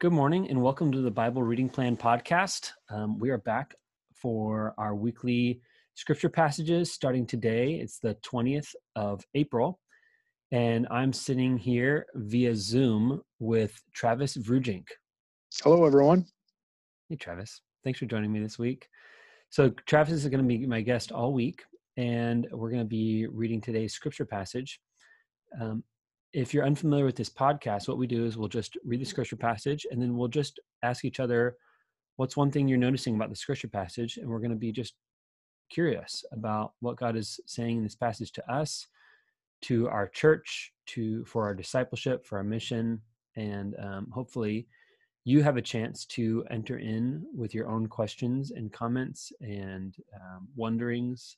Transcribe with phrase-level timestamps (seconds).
[0.00, 2.70] Good morning and welcome to the Bible Reading Plan podcast.
[2.88, 3.74] Um, we are back
[4.14, 5.60] for our weekly
[5.94, 7.80] scripture passages starting today.
[7.80, 9.80] It's the 20th of April,
[10.52, 14.86] and I'm sitting here via Zoom with Travis Vrujink.
[15.64, 16.26] Hello, everyone.
[17.08, 17.60] Hey, Travis.
[17.82, 18.86] Thanks for joining me this week.
[19.50, 21.64] So, Travis is going to be my guest all week,
[21.96, 24.80] and we're going to be reading today's scripture passage.
[25.60, 25.82] Um,
[26.32, 29.36] if you're unfamiliar with this podcast, what we do is we'll just read the scripture
[29.36, 31.56] passage and then we'll just ask each other,
[32.16, 34.18] what's one thing you're noticing about the scripture passage?
[34.18, 34.94] And we're going to be just
[35.70, 38.86] curious about what God is saying in this passage to us,
[39.62, 43.00] to our church, to for our discipleship, for our mission,
[43.36, 44.66] and um, hopefully
[45.24, 50.48] you have a chance to enter in with your own questions and comments and um,
[50.56, 51.36] wonderings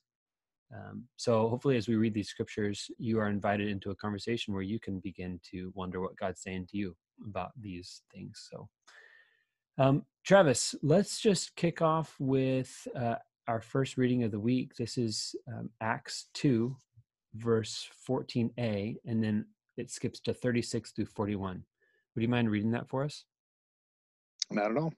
[0.73, 4.63] um, so hopefully, as we read these scriptures, you are invited into a conversation where
[4.63, 6.95] you can begin to wonder what God's saying to you
[7.27, 8.47] about these things.
[8.49, 8.69] So,
[9.77, 13.15] um, Travis, let's just kick off with uh,
[13.47, 14.75] our first reading of the week.
[14.77, 16.75] This is um, Acts 2,
[17.35, 19.45] verse 14a, and then
[19.77, 21.63] it skips to 36 through 41.
[22.15, 23.25] Would you mind reading that for us?
[24.49, 24.93] Not at all.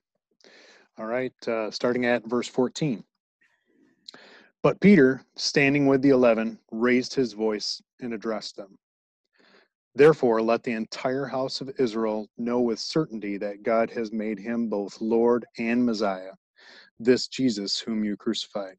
[0.98, 3.02] All right, uh, starting at verse 14.
[4.64, 8.78] But Peter, standing with the eleven, raised his voice and addressed them.
[9.94, 14.70] Therefore, let the entire house of Israel know with certainty that God has made him
[14.70, 16.32] both Lord and Messiah,
[16.98, 18.76] this Jesus whom you crucified.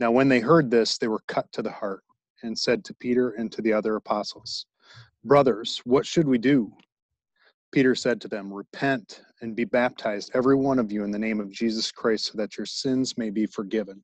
[0.00, 2.02] Now, when they heard this, they were cut to the heart
[2.42, 4.64] and said to Peter and to the other apostles,
[5.22, 6.72] Brothers, what should we do?
[7.76, 11.40] Peter said to them, Repent and be baptized, every one of you, in the name
[11.40, 14.02] of Jesus Christ, so that your sins may be forgiven,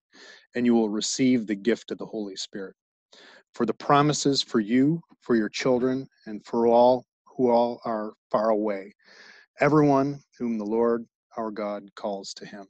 [0.54, 2.76] and you will receive the gift of the Holy Spirit.
[3.54, 8.50] For the promises for you, for your children, and for all who all are far
[8.50, 8.92] away,
[9.58, 11.06] everyone whom the Lord
[11.38, 12.66] our God calls to him.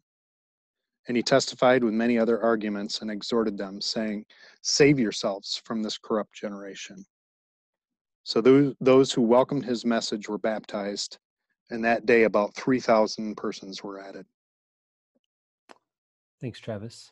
[1.09, 4.25] And he testified with many other arguments and exhorted them, saying,
[4.63, 7.05] Save yourselves from this corrupt generation.
[8.25, 11.19] So those, those who welcomed his message were baptized,
[11.71, 14.27] and that day about 3,000 persons were added.
[16.41, 17.11] Thanks, Travis.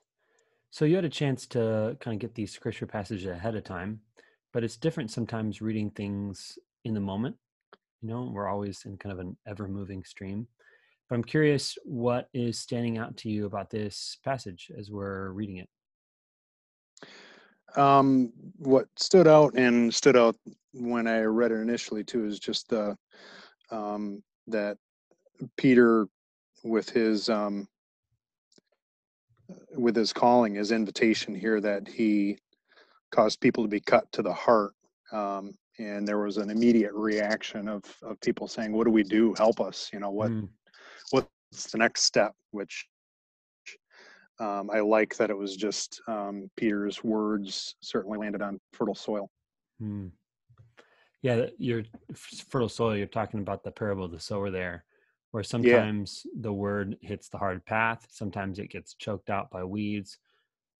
[0.71, 4.01] So you had a chance to kind of get these scripture passages ahead of time,
[4.53, 7.37] but it's different sometimes reading things in the moment.
[8.03, 10.47] You know, we're always in kind of an ever moving stream.
[11.09, 15.57] But I'm curious what is standing out to you about this passage as we're reading
[15.59, 15.69] it.
[17.77, 20.37] Um, what stood out and stood out
[20.73, 22.97] when I read it initially too is just the
[23.71, 24.77] um, that
[25.57, 26.07] Peter,
[26.65, 27.69] with his um,
[29.77, 32.39] with his calling, his invitation here, that he
[33.11, 34.73] caused people to be cut to the heart,
[35.13, 39.35] um, and there was an immediate reaction of of people saying, "What do we do?
[39.37, 39.91] Help us!
[39.93, 40.31] You know what?
[40.31, 40.49] Mm.
[41.11, 42.87] What's the next step?" Which
[44.39, 49.31] um, I like that it was just um, Peter's words certainly landed on fertile soil.
[49.83, 50.11] Mm.
[51.23, 51.83] Yeah, your
[52.15, 52.97] fertile soil.
[52.97, 54.85] You're talking about the parable of the sower there,
[55.33, 56.41] where sometimes yeah.
[56.43, 58.07] the word hits the hard path.
[58.11, 60.19] Sometimes it gets choked out by weeds.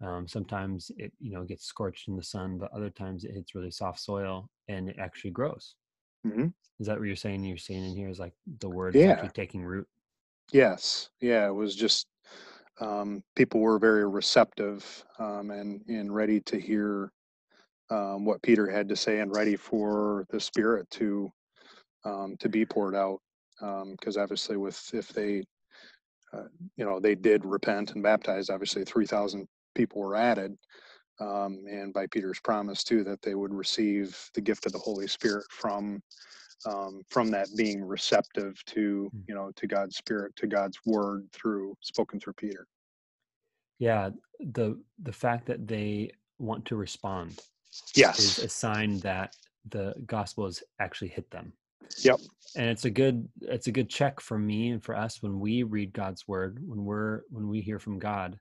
[0.03, 3.55] Um, sometimes it you know gets scorched in the sun, but other times it hits
[3.55, 5.75] really soft soil and it actually grows.
[6.27, 6.49] Mm-hmm.
[6.79, 7.45] Is that what you're saying?
[7.45, 9.13] You're seeing in here is like the word yeah.
[9.13, 9.87] actually taking root.
[10.53, 11.11] Yes.
[11.21, 11.47] Yeah.
[11.47, 12.07] It was just
[12.81, 17.13] um, people were very receptive um, and and ready to hear
[17.91, 21.31] um, what Peter had to say and ready for the Spirit to
[22.05, 23.19] um, to be poured out.
[23.61, 25.45] Because um, obviously, with if they
[26.33, 26.45] uh,
[26.77, 30.57] you know they did repent and baptize, obviously three thousand people were added.
[31.21, 35.07] Um, and by Peter's promise too that they would receive the gift of the Holy
[35.07, 36.01] Spirit from
[36.67, 39.19] um, from that being receptive to hmm.
[39.27, 42.67] you know to God's Spirit to God's Word through spoken through Peter.
[43.79, 47.43] Yeah, the the fact that they want to respond
[47.95, 49.35] yes is a sign that
[49.71, 51.53] the gospel has actually hit them.
[51.99, 52.21] Yep.
[52.57, 55.63] And it's a good it's a good check for me and for us when we
[55.63, 58.39] read God's word when we're when we hear from God.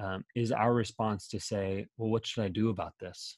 [0.00, 3.36] Um, is our response to say, well, what should I do about this?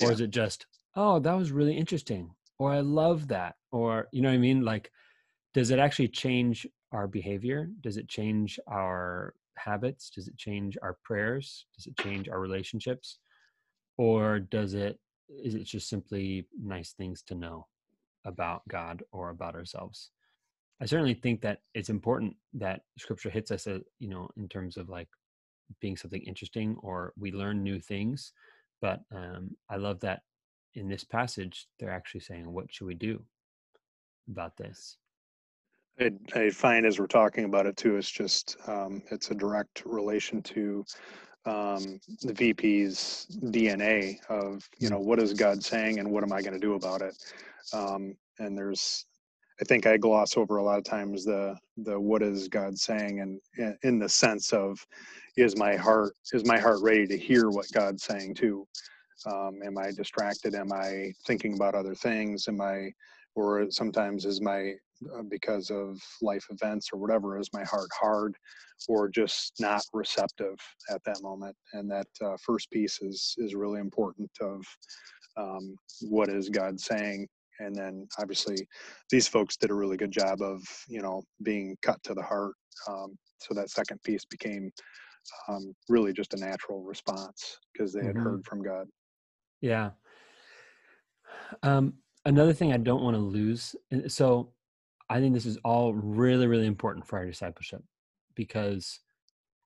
[0.00, 2.30] Or is it just, oh, that was really interesting
[2.60, 4.62] or I love that, or you know what I mean?
[4.62, 4.92] Like,
[5.54, 7.70] does it actually change our behavior?
[7.80, 10.10] Does it change our habits?
[10.10, 11.64] Does it change our prayers?
[11.74, 13.18] Does it change our relationships?
[13.98, 14.98] Or does it
[15.28, 17.66] is it just simply nice things to know
[18.24, 20.10] about God or about ourselves?
[20.80, 24.76] I certainly think that it's important that scripture hits us, at, you know, in terms
[24.76, 25.08] of like
[25.80, 28.32] being something interesting or we learn new things.
[28.80, 30.22] But um, I love that
[30.74, 33.22] in this passage, they're actually saying, what should we do
[34.28, 34.96] about this?
[35.98, 39.82] I, I find as we're talking about it too, it's just um, it's a direct
[39.84, 40.84] relation to
[41.46, 46.42] um, the VP's DNA of you know what is God saying and what am I
[46.42, 47.16] going to do about it.
[47.72, 49.06] Um, and there's,
[49.60, 53.20] I think I gloss over a lot of times the the what is God saying
[53.20, 54.84] and in, the sense of
[55.36, 58.66] is my heart is my heart ready to hear what God's saying too.
[59.26, 60.54] Um, am I distracted?
[60.54, 62.48] Am I thinking about other things?
[62.48, 62.90] Am I,
[63.34, 64.74] or sometimes is my
[65.28, 68.36] because of life events or whatever is my heart hard
[68.88, 70.56] or just not receptive
[70.90, 74.62] at that moment and that uh, first piece is is really important of
[75.36, 77.26] um, what is god saying
[77.60, 78.56] and then obviously
[79.10, 82.54] these folks did a really good job of you know being cut to the heart
[82.88, 84.70] um, so that second piece became
[85.48, 88.24] um, really just a natural response because they had Mhm.
[88.24, 88.86] heard from god
[89.60, 89.90] Yeah.
[91.62, 91.94] Um,
[92.24, 93.76] another thing I don't want to lose.
[94.08, 94.52] So
[95.10, 97.82] I think this is all really, really important for our discipleship
[98.36, 99.00] because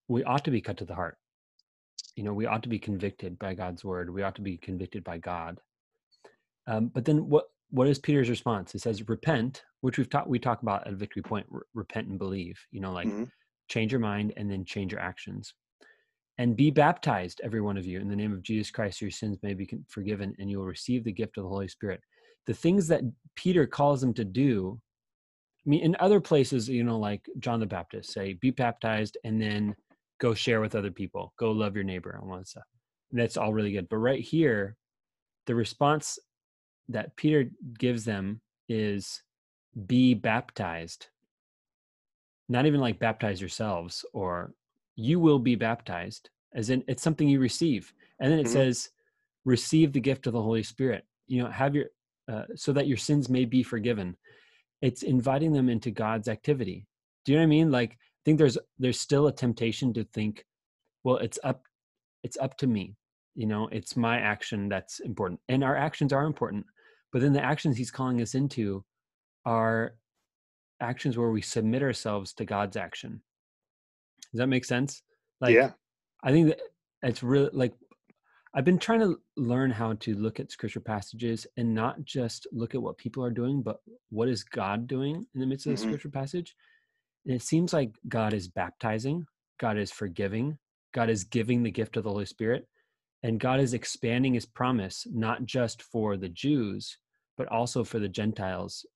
[0.09, 1.19] we ought to be cut to the heart.
[2.17, 4.09] You know, we ought to be convicted by God's word.
[4.11, 5.61] We ought to be convicted by God.
[6.67, 8.73] Um, but then what what is Peter's response?
[8.73, 12.19] He says, repent, which we've talked we talk about at Victory Point, re- repent and
[12.19, 13.31] believe, you know, like Mhm.
[13.69, 15.55] change your mind and then change your actions.
[16.39, 19.39] And be baptized, every one of you, in the name of Jesus Christ, your sins
[19.43, 22.01] may be forgiven, and you will receive the gift of the Holy Spirit.
[22.47, 23.03] The things that
[23.37, 24.81] Peter calls them to do,
[25.67, 29.41] I mean, in other places, you know, like John the Baptist, say, be baptized and
[29.41, 29.75] then
[30.21, 32.65] go share with other people, go love your neighbor, and all that stuff.
[33.11, 33.89] And that's all really good.
[33.89, 34.77] But right here,
[35.47, 36.19] the response
[36.89, 39.23] that Peter gives them is
[39.87, 41.09] be baptized.
[42.49, 44.53] Not even like baptize yourselves or
[44.97, 47.93] you will be baptized, as in it's something you receive.
[48.21, 48.53] And then it Mhm.
[48.53, 48.91] says,
[49.45, 51.07] receive the gift of the Holy Spirit.
[51.27, 51.87] You know, have your,
[52.29, 54.17] uh, so that your sins may be forgiven.
[54.85, 56.87] It's inviting them into God's activity.
[57.25, 57.71] Do you know what I mean?
[57.71, 60.45] Like, I think there's there's still a temptation to think,
[61.05, 61.63] well, it's up,
[62.23, 62.97] it's up to me.
[63.35, 66.67] You know, it's my action that's important, and our actions are important.
[67.13, 68.85] But then the actions He's calling us into
[69.47, 69.95] are
[70.81, 73.23] actions where we submit ourselves to God's action.
[74.33, 75.03] Does that make sense?
[75.41, 75.71] Like, yeah
[76.25, 76.61] I think that
[77.03, 77.75] it's really like
[78.57, 82.75] I've been trying to learn how to look at scripture passages and not just look
[82.77, 83.81] at what people are doing, but
[84.11, 85.81] what is God doing in the midst of the Mhm.
[85.81, 86.57] scripture passage.
[87.27, 89.27] And it seems like God is baptizing,
[89.59, 90.59] God is forgiving,
[90.93, 92.69] God is giving the gift of the Holy Spirit,
[93.25, 96.99] and God is expanding his promise not just for the Jews,
[97.37, 98.87] but also for the Gentiles,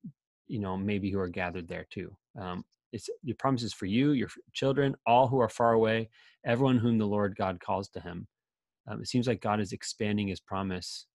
[0.47, 2.15] you know, maybe who are gathered there too.
[2.39, 6.09] Um, it's your promises for you, your children, all who are far away,
[6.45, 8.27] everyone whom the Lord God calls to him.
[8.89, 11.05] Um, it seems like God is expanding his promise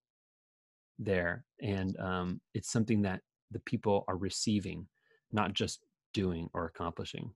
[0.99, 1.44] there.
[1.61, 4.87] And um, it's something that the people are receiving,
[5.33, 5.81] not just
[6.12, 7.31] doing or accomplishing.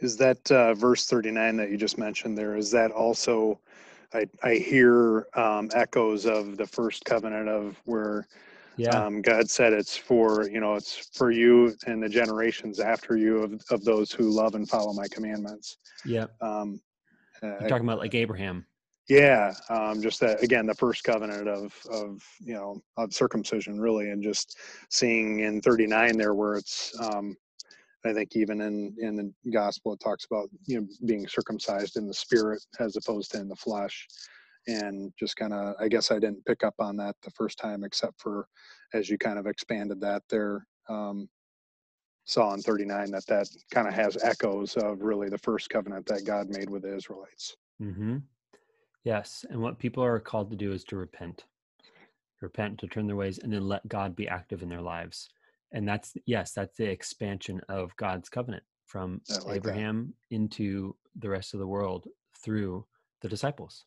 [0.00, 2.56] Is that uh, verse 39 that you just mentioned there?
[2.56, 3.58] Is that also,
[4.12, 8.28] I, I hear um, echoes of the first covenant of where
[8.76, 9.06] Yeah.
[9.06, 13.42] um, God said it's for, you know, it's for you and the generations after you
[13.42, 15.78] of, of those who love and follow my commandments.
[16.04, 16.26] yeah.
[16.40, 16.80] Um,
[17.42, 18.66] uh, You're talking about like Abraham.
[19.08, 24.10] Yeah, um, just that again, the first covenant of of you know of circumcision, really,
[24.10, 24.58] and just
[24.90, 27.36] seeing in 39 there where it's, um,
[28.06, 32.06] I think even in in the gospel it talks about you know being circumcised in
[32.08, 34.06] the spirit as opposed to in the flesh,
[34.68, 37.84] and just kind of I guess I didn't pick up on that the first time
[37.84, 38.48] except for
[38.94, 40.66] as you kind of expanded that there.
[40.88, 41.28] Um,
[42.26, 46.24] saw in 39 that that kind of has echoes of really the first covenant that
[46.24, 47.56] God made with the Israelites.
[47.80, 48.18] hmm
[49.04, 49.44] Yes.
[49.50, 51.44] And what people are called to do is to repent,
[52.40, 55.28] repent, to turn their ways, and then let God be active in their lives.
[55.72, 59.54] And that's, yes, that's the expansion of God's covenant from like that.
[59.54, 62.06] Abraham into the rest of the world
[62.42, 62.86] through
[63.20, 63.84] the disciples,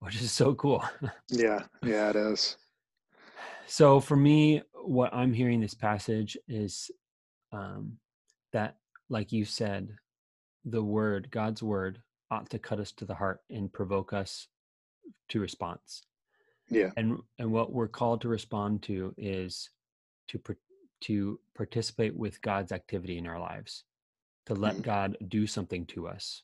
[0.00, 0.84] which is so cool.
[1.30, 2.56] Yeah, yeah, it is.
[3.66, 6.90] so for me, what I'm hearing this passage is
[7.52, 7.98] um,
[8.52, 8.76] that,
[9.08, 9.96] like you said,
[10.64, 12.00] the word, God's word,
[12.34, 14.48] ought to cut us to the heart and provoke us
[15.28, 16.02] to response.
[16.70, 16.90] Yeah.
[16.96, 19.70] and and what we're called to respond to is
[20.28, 20.40] to
[21.02, 23.84] to participate with God's activity in our lives,
[24.46, 24.82] to let Mhm.
[24.82, 26.42] God do something to us,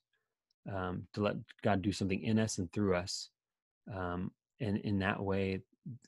[0.69, 3.31] um, to let God do something in us and through us.
[3.91, 4.31] Um,
[4.61, 5.63] and in that way,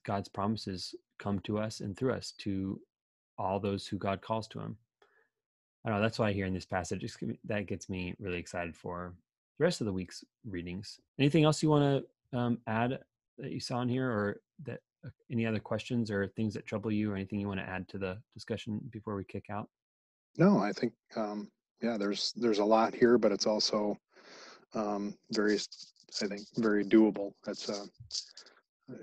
[0.05, 2.81] God's promises come to us and through us to
[3.39, 4.77] all those who God calls to Him.
[5.85, 6.03] I don't know.
[6.03, 7.03] That's why I hear in this passage
[7.45, 9.15] that gets me really excited for
[9.59, 10.99] the rest of the week's readings.
[11.19, 12.99] Anything else you want to um, add
[13.39, 16.91] that you saw in here, or that uh, any other questions or things that trouble
[16.91, 19.69] you, or anything you want to add to the discussion before we kick out?
[20.39, 21.51] No, I think um,
[21.83, 23.99] yeah, there's there's a lot here, but it's also
[24.75, 25.59] um, very,
[26.23, 27.33] I think, very doable.
[27.47, 27.85] It's uh,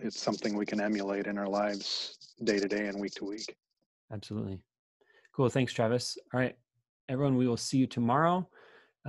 [0.01, 3.55] it's something we can emulate in our lives day to day and week to week.
[4.11, 4.59] Absolutely.
[5.35, 5.49] Cool.
[5.49, 6.17] Thanks, Travis.
[6.33, 6.55] All right,
[7.07, 8.47] everyone, we will see you tomorrow.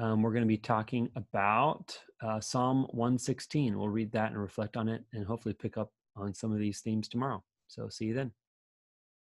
[0.00, 3.78] Um, we're going to be talking about uh, Psalm 116.
[3.78, 6.80] We'll read that and reflect on it and hopefully pick up on some of these
[6.80, 7.42] themes tomorrow.
[7.68, 8.32] So, see you then.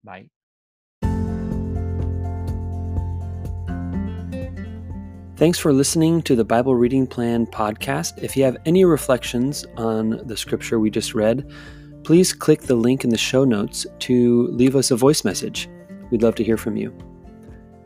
[0.04, 0.30] Bye.
[5.36, 8.24] Thanks for listening to the Bible Reading Plan podcast.
[8.24, 11.52] If you have any reflections on the scripture we just read,
[12.04, 15.70] please click the link in the show notes to leave us a voice message.
[16.12, 16.96] We'd love to hear from you.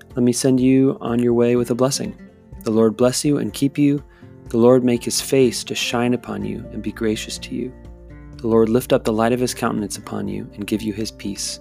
[0.09, 2.17] Let me send you on your way with a blessing.
[2.63, 4.03] The Lord bless you and keep you.
[4.49, 7.73] The Lord make his face to shine upon you and be gracious to you.
[8.37, 11.11] The Lord lift up the light of his countenance upon you and give you his
[11.11, 11.59] peace.